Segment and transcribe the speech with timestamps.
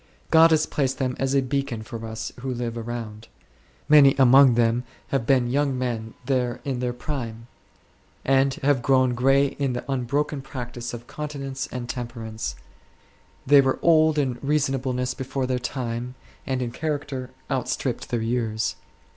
[0.31, 3.27] God has placed them as a beacon for us who live around;
[3.87, 7.45] many among them have been young men there in their prime,
[8.25, 12.55] and have grown gray in the unbroken practice of continence and temperance;
[13.45, 16.15] they were old in reasonableness before their time,
[16.47, 18.75] and in character outstripped their years.